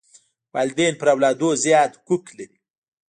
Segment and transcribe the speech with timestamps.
[0.55, 2.57] والدین پر اولادونو زیات حقوق لري.